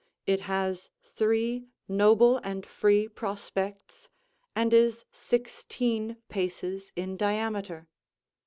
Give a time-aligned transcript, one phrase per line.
[0.25, 4.09] It has three noble and free prospects,
[4.55, 7.87] and is sixteen paces in diameter.